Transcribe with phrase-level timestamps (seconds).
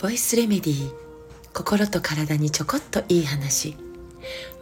[0.00, 0.92] ボイスレメディー
[1.52, 3.76] 心と体にちょこっといい話。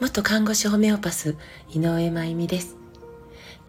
[0.00, 1.36] 元看護師ホメオパス
[1.68, 2.76] 井上真由美です。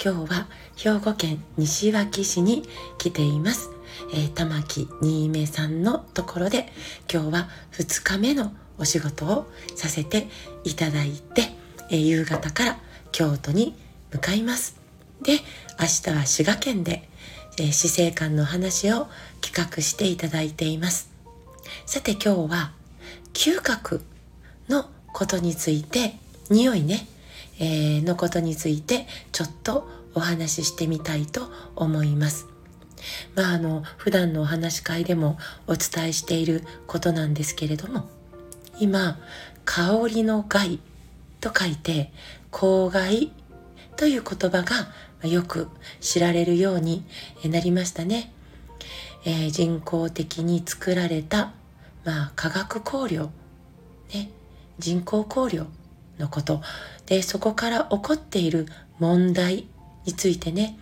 [0.01, 2.63] 今日は兵庫県西脇市に
[2.97, 3.70] 来ています、
[4.13, 6.72] えー、玉木新芽さんのところで
[7.12, 10.29] 今日は2日目のお仕事をさせて
[10.63, 11.52] いただいて、
[11.92, 12.79] えー、夕方から
[13.12, 13.76] 京都に
[14.13, 14.79] 向かいます。
[15.22, 15.34] で
[15.79, 17.09] 明日は滋賀県で、
[17.59, 19.07] え、死生観の話を
[19.41, 21.09] 企画していただいています
[21.85, 22.71] さて今日は
[23.33, 24.02] 嗅覚
[24.70, 26.16] のことについて
[26.49, 27.07] 匂いね、
[27.59, 32.47] えー、のことについてちょっとお話ししてみたいと思います。
[33.35, 38.09] まああの普段のお話し会でもお伝えしていることなんですけれども
[38.80, 39.19] 今
[39.66, 40.80] 香りの害
[41.39, 42.11] と書いて
[42.52, 43.31] 香害
[43.97, 45.67] という言葉がよく
[45.99, 47.03] 知られるように
[47.43, 48.31] なりましたね。
[49.25, 51.53] えー、人工的に作られた、
[52.05, 53.31] まあ、化学香料、
[54.13, 54.30] ね、
[54.80, 55.66] 人工香料
[56.19, 56.61] のこと。
[57.07, 58.67] でそこから起こっている
[58.99, 59.67] 問題
[60.05, 60.79] についてね。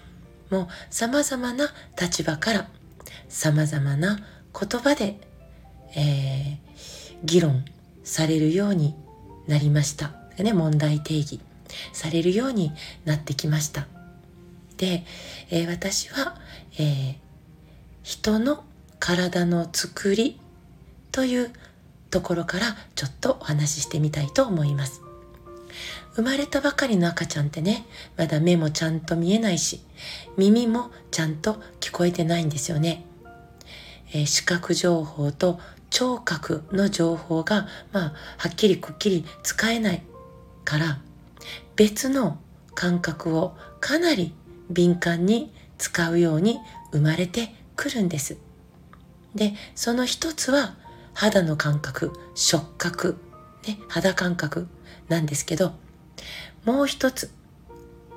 [0.51, 2.67] もう様々な立場から
[3.29, 4.19] 様々な
[4.53, 5.19] 言葉で、
[5.95, 7.65] えー、議論
[8.03, 8.95] されるように
[9.47, 10.11] なりました。
[10.37, 11.39] ね、問題定義。
[11.93, 12.71] されるように
[13.05, 13.87] なってきました。
[14.77, 15.05] で、
[15.49, 16.35] えー、私は、
[16.77, 17.15] えー、
[18.03, 18.63] 人の
[18.99, 20.39] 体の作り
[21.11, 21.51] という
[22.09, 25.01] ところからちょっとお話ししてみたいと思います。
[26.15, 29.81] 生まれたばかりの赤ちゃんってね、まだ目もちゃんと見えないし、
[30.37, 33.05] 耳もちゃんと聞こえてないんですよね。
[34.13, 35.59] えー、視覚情報と
[35.89, 40.03] 聴覚の情報が、まあ、はっきりくっきり使えない
[40.63, 40.99] から、
[41.75, 42.39] 別の
[42.73, 44.33] 感覚をかなり
[44.69, 46.59] 敏感に使うように
[46.91, 48.37] 生まれてくるんです。
[49.33, 50.75] で、その一つは
[51.13, 53.17] 肌の感覚、触覚、
[53.67, 54.67] ね、肌感覚
[55.09, 55.73] なんですけど、
[56.63, 57.31] もう一つ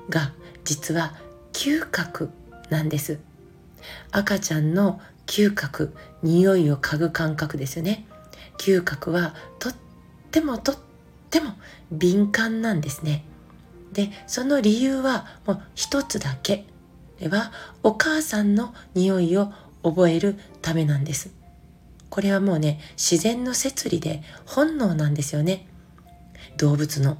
[0.09, 0.33] が
[0.63, 1.13] 実は
[1.53, 2.29] 嗅覚
[2.69, 3.19] なんです。
[4.11, 8.05] 赤ちゃんの嗅覚、匂いを嗅ぐ感覚ですよね。
[8.57, 9.75] 嗅覚はとっ
[10.31, 10.75] てもとっ
[11.29, 11.53] ても
[11.91, 13.25] 敏感なんですね。
[13.93, 16.65] で、その理由はもう一つだけ。
[17.19, 17.51] では、
[17.83, 19.51] お母さんの匂いを
[19.83, 21.31] 覚えるためなんです。
[22.09, 25.67] これはもうね、自然の摂理で本能なんですよね。
[26.57, 27.17] 動物の。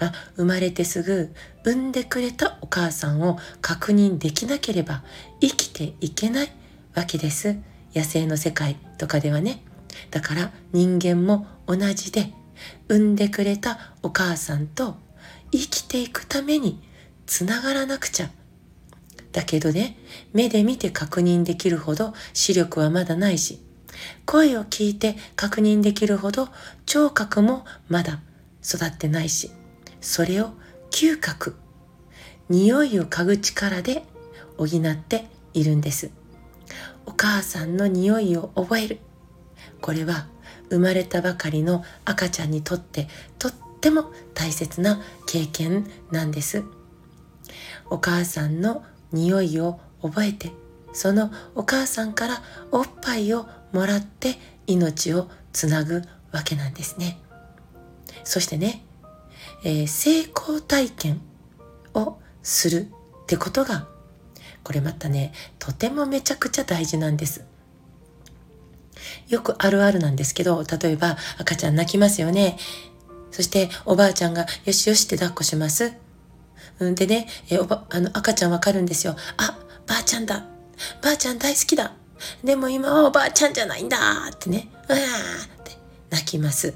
[0.00, 1.32] あ生まれてすぐ
[1.64, 5.04] 産んでくれたお母さんを確認できなければ
[5.40, 6.52] 生きていけない
[6.94, 7.56] わけです。
[7.94, 9.62] 野生の世界とかではね。
[10.10, 12.32] だから人間も同じで
[12.88, 14.96] 産んでくれたお母さんと
[15.52, 16.82] 生きていくために
[17.26, 18.30] つながらなくちゃ。
[19.32, 19.98] だけどね、
[20.32, 23.60] 目で見て確認できるほど視力はまだないし、
[24.26, 26.48] 声を聞いて確認できるほど
[26.86, 28.20] 聴覚もまだ
[28.64, 29.50] 育ってないし、
[30.00, 30.52] それを
[30.90, 31.56] 嗅覚、
[32.48, 34.04] 匂いを嗅ぐ力で
[34.56, 36.10] 補っているんです。
[37.06, 38.98] お母さんの匂いを覚える。
[39.80, 40.26] これは
[40.70, 43.08] 生まれたばかりの赤ちゃんにとって
[43.38, 46.64] とっっても大切な経験なんです。
[47.90, 50.52] お母さんの匂いを覚えて、
[50.94, 54.36] そのお母さんからおっぱいをもらって
[54.66, 56.02] 命をつなぐ
[56.32, 57.18] わけなんですね。
[58.24, 58.82] そしてね、
[59.64, 61.20] えー、成功体験
[61.92, 62.86] をする
[63.24, 63.86] ってことが、
[64.62, 67.44] これまたね、とてもめちゃくちゃ大事なんです。
[69.28, 72.56] よくあるあるなんですけど、例えば赤ちゃん泣きますよね。
[73.34, 75.92] そしておばあちゃんがよしよしって抱っこします。
[76.78, 79.16] うんでね、えおば、あの赤ちゃんわかるんですよ。
[79.38, 79.58] あ、
[79.88, 80.46] ばあちゃんだ。
[81.02, 81.94] ばあちゃん大好きだ。
[82.44, 83.96] でも今はおばあちゃんじゃないんだ
[84.32, 85.72] ってね、うわーって
[86.10, 86.74] 泣きます。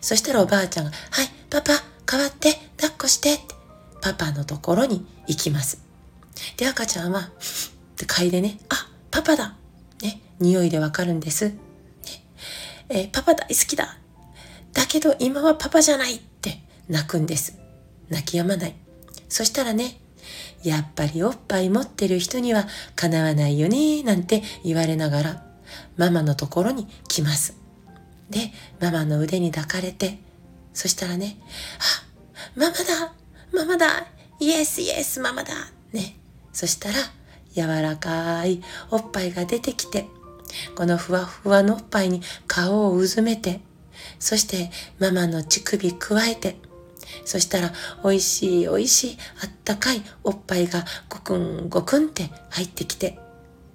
[0.00, 1.72] そしたらおばあちゃんが、はい、パパ、
[2.06, 3.56] 代わって、抱っこしてって、
[4.00, 5.82] パパのところに行きます。
[6.56, 7.24] で、赤ちゃんは、っ
[7.96, 9.56] て嗅いでね、あ、パパだ。
[10.04, 11.48] ね、匂いでわかるんです。
[11.48, 11.54] ね、
[12.90, 13.98] えー、パパ大好きだ。
[14.76, 17.58] だけど今はパパじゃないって泣くんです。
[18.10, 18.74] 泣き止まない。
[19.26, 19.98] そしたらね、
[20.62, 25.46] やっぱりおっぱい持ってる人にはかなわないよねなんて言われながら、
[25.96, 27.56] ママのところに来ます。
[28.28, 30.18] で、ママの腕に抱かれて、
[30.74, 31.38] そしたらね、
[31.78, 33.14] あ、ママだ
[33.54, 34.06] ママだ
[34.38, 35.54] イエスイエスママだ
[35.94, 36.16] ね。
[36.52, 36.96] そしたら、
[37.54, 40.04] 柔らかいおっぱいが出てきて、
[40.74, 43.60] このふわふわのおっぱいに顔をうずめて、
[44.18, 46.56] そしてママの乳首くわえて、
[47.24, 47.72] そしたら
[48.04, 53.18] 美味しい美味しいあったかいおっぱいがごくんごくんって入ってきて、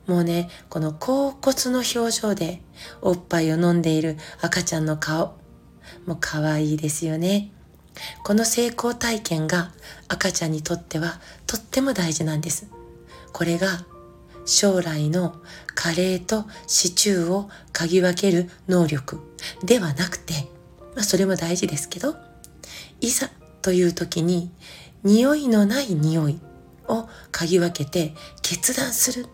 [0.07, 2.61] もうね、この甲骨の表情で
[3.01, 5.37] おっぱいを飲んでいる赤ちゃんの顔、
[6.05, 7.51] もう可愛いですよね。
[8.23, 9.71] この成功体験が
[10.07, 12.67] 赤ちゃんにとってはとっても大事なんです。
[13.31, 13.85] これが
[14.45, 15.35] 将来の
[15.75, 19.19] カレーとシチューを嗅ぎ分ける能力
[19.63, 20.33] ではなくて、
[20.95, 22.15] まあそれも大事ですけど、
[22.99, 23.29] いざ
[23.61, 24.51] という時に
[25.03, 26.39] 匂いのない匂い
[26.87, 29.27] を嗅ぎ分けて決断する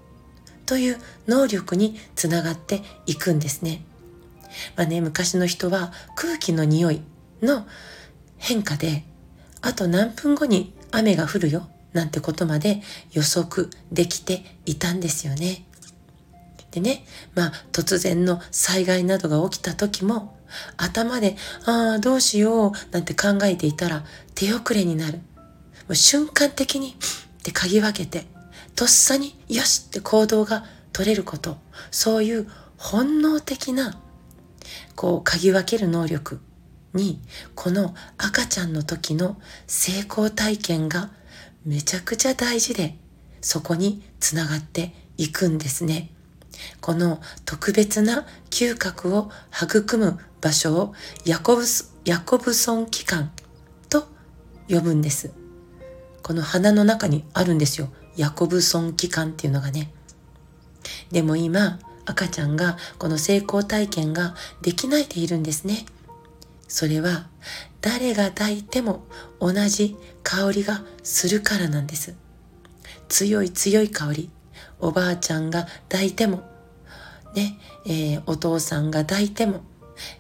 [0.66, 3.84] という能力につながっていくんですね。
[4.76, 7.02] まあね、昔の人は空気の匂い
[7.42, 7.66] の
[8.38, 9.04] 変化で、
[9.62, 15.66] あと何分後に雨が降るよなんてことまで予測できていたんですよね。
[16.70, 17.04] でね、
[17.34, 20.38] まあ突然の災害などが起きた時も
[20.78, 21.36] 頭で、
[21.66, 24.04] ああ、どうしようなんて考えていたら
[24.36, 25.18] 手遅れになる。
[25.18, 25.24] も
[25.90, 26.94] う瞬間的にっ
[27.44, 28.28] て嗅ぎ分けて、
[28.76, 31.58] とっさによしって行動が取れること、
[31.90, 32.48] そういう
[32.78, 34.00] 本能的な、
[34.96, 36.42] こう嗅ぎ分ける能力
[36.94, 37.20] に、
[37.56, 41.10] この赤ちゃんの時の成功体験が
[41.68, 42.96] めちゃくちゃ大事で、
[43.42, 46.12] そこにつながっていくんですね。
[46.80, 50.94] この特別な嗅覚を育む場所を
[51.26, 51.64] ヤコブ
[52.06, 53.34] ヤコブソン期間
[53.90, 54.08] と
[54.70, 55.34] 呼ぶんです。
[56.24, 57.90] この鼻の中にあるんですよ。
[58.16, 59.92] ヤコブソン期間っていうのがね。
[61.12, 65.86] でも今、赤ちゃんがこの成功体験ができないでいるんですね。
[66.68, 67.28] それは
[67.82, 69.06] 誰が抱いても
[69.40, 72.16] 同じ香りがするからなんです。
[73.08, 74.30] 強い強い香り。
[74.80, 76.44] おばあちゃんが抱いても、
[77.34, 79.62] ね、えー、お父さんが抱いても、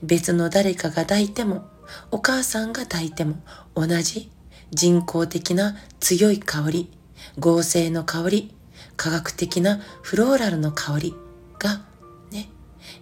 [0.01, 1.67] 別の誰かが抱いても、
[2.11, 3.35] お母さんが抱いても
[3.75, 4.29] 同じ
[4.71, 6.91] 人工的な強い香り、
[7.39, 8.55] 合成の香り、
[8.95, 11.15] 科学的なフローラルの香り
[11.59, 11.81] が
[12.31, 12.49] ね、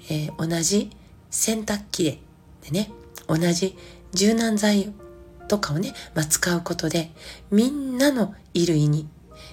[0.09, 0.89] えー、同じ
[1.29, 2.19] 洗濯機で
[2.63, 2.91] でね、
[3.27, 3.77] 同じ
[4.13, 4.93] 柔軟剤
[5.47, 7.11] とかをね、まあ、使うことで
[7.51, 9.07] みんなの衣類に、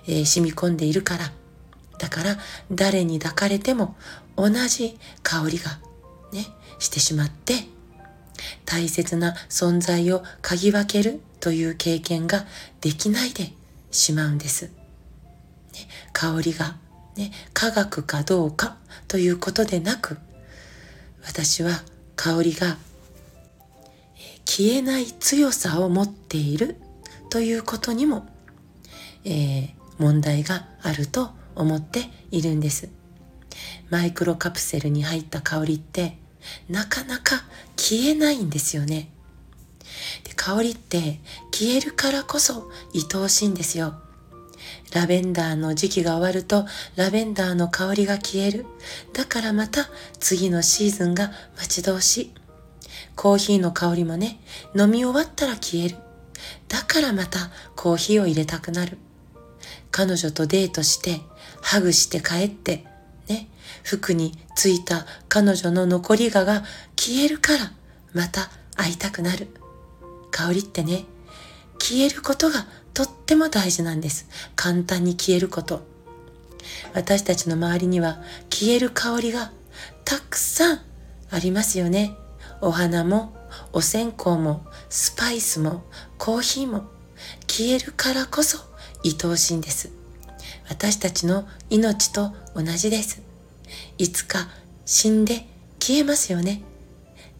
[0.06, 1.32] えー、染み込んでいるから、
[1.98, 2.38] だから
[2.70, 3.96] 誰に抱かれても
[4.36, 5.78] 同じ香りが
[6.32, 6.46] ね、
[6.78, 7.54] してしまって
[8.64, 12.46] 大切な存在を嗅ぎ分けるという経験が
[12.80, 13.52] できないで
[13.90, 14.66] しまうんです。
[14.66, 14.70] ね、
[16.12, 16.76] 香りが、
[17.16, 18.76] ね、科学かどうか
[19.08, 20.18] ということでなく
[21.24, 21.82] 私は
[22.16, 22.76] 香りが
[24.54, 26.76] 消えない強さを持っている
[27.30, 28.28] ということにも、
[29.24, 32.90] えー、問題があると思っているんです。
[33.88, 36.18] マイクロカプセルに入った香りって
[36.68, 37.44] なかなか
[37.78, 39.08] 消えないんですよね。
[40.24, 41.20] で香りって
[41.50, 43.94] 消えるからこそ愛おしいんですよ。
[44.92, 46.66] ラベンダーの時期が終わると
[46.96, 48.66] ラベンダーの香りが消える。
[49.14, 49.88] だからまた
[50.20, 52.41] 次のシーズンが待ち遠しい。
[53.16, 54.40] コーヒーの香りもね、
[54.76, 55.96] 飲み終わったら消える。
[56.68, 58.98] だからまたコーヒーを入れたくなる。
[59.90, 61.20] 彼女とデートして、
[61.60, 62.84] ハグして帰って、
[63.28, 63.48] ね、
[63.82, 66.62] 服についた彼女の残りがが
[66.96, 67.72] 消えるから
[68.12, 69.48] また会いたくなる。
[70.30, 71.04] 香りってね、
[71.78, 74.28] 消えることがとっても大事なんです。
[74.56, 75.82] 簡単に消えること。
[76.94, 79.52] 私たちの周りには消える香りが
[80.04, 80.80] たくさん
[81.30, 82.16] ありますよね。
[82.64, 83.34] お花も
[83.72, 85.82] お線香もスパイスも
[86.16, 86.84] コーヒーも
[87.48, 88.56] 消えるからこそ
[89.04, 89.90] 愛おしいんです。
[90.68, 93.20] 私たちの命と同じです。
[93.98, 94.48] いつか
[94.86, 95.44] 死んで
[95.80, 96.62] 消えますよね。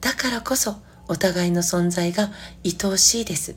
[0.00, 0.74] だからこそ
[1.06, 2.30] お互いの存在が
[2.64, 3.54] 愛おしいです。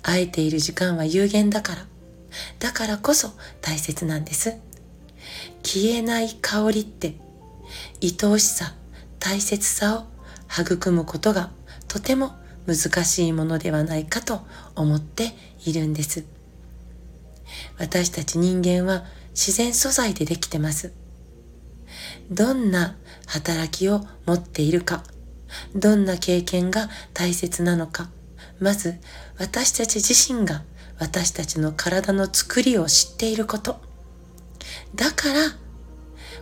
[0.00, 1.86] 会えている時間は有限だから。
[2.60, 4.56] だからこそ大切なんです。
[5.62, 7.16] 消えない香りって
[8.02, 8.72] 愛おしさ、
[9.18, 10.11] 大切さを
[10.52, 11.50] 育むことが
[11.88, 12.32] とても
[12.66, 14.42] 難しいものではないかと
[14.76, 15.32] 思って
[15.64, 16.24] いるんです。
[17.78, 20.92] 私たち人間は自然素材でできてます。
[22.30, 25.02] どんな働きを持っているか、
[25.74, 28.10] どんな経験が大切なのか、
[28.60, 28.98] まず
[29.38, 30.62] 私たち自身が
[30.98, 33.80] 私たちの体の作りを知っていること。
[34.94, 35.40] だから、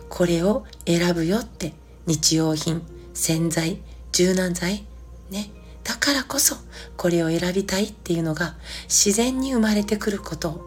[0.09, 1.73] これを選ぶよって
[2.05, 3.81] 日用品、洗剤、
[4.21, 4.85] 柔軟剤、
[5.31, 5.49] ね。
[5.83, 6.55] だからこそ
[6.95, 10.61] これを選びたいっていうのが自然に生まれてくることを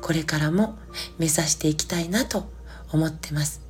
[0.00, 0.78] これからも
[1.18, 2.48] 目指していきたいなと
[2.92, 3.60] 思ってます。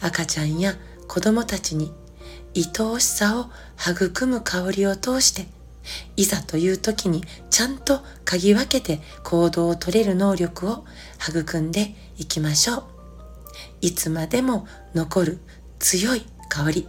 [0.00, 0.74] 赤ちゃんや
[1.06, 1.92] 子供たちに
[2.56, 3.46] 愛おしさを
[3.78, 5.46] 育む香りを通して
[6.16, 10.84] いざという時にちゃんと嗅ぎ分けて行動を取れる能力を
[11.20, 12.82] 育んでいきましょう。
[13.82, 15.38] いつまでも残る
[15.78, 16.88] 強い香り